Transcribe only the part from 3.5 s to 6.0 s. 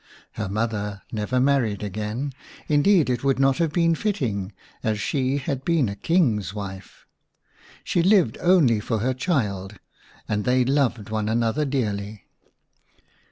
have been fitting, as she had been a